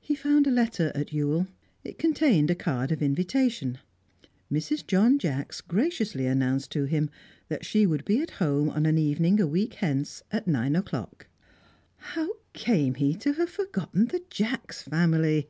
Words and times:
He 0.00 0.16
found 0.16 0.48
a 0.48 0.50
letter 0.50 0.90
at 0.96 1.12
Ewell. 1.12 1.46
It 1.84 1.96
contained 1.96 2.50
a 2.50 2.56
card 2.56 2.90
of 2.90 3.00
invitation; 3.00 3.78
Mrs. 4.50 4.84
John 4.84 5.16
Jacks 5.16 5.60
graciously 5.60 6.26
announced 6.26 6.72
to 6.72 6.86
him 6.86 7.08
that 7.46 7.64
she 7.64 7.86
would 7.86 8.04
be 8.04 8.20
at 8.20 8.32
home 8.42 8.68
on 8.68 8.84
an 8.84 8.98
evening 8.98 9.38
a 9.40 9.46
week 9.46 9.74
hence, 9.74 10.24
at 10.32 10.48
nine 10.48 10.74
o'clock. 10.74 11.28
How 11.98 12.30
came 12.52 12.94
he 12.96 13.14
to 13.14 13.34
have 13.34 13.48
forgotten 13.48 14.06
the 14.06 14.24
Jacks 14.28 14.82
family? 14.82 15.48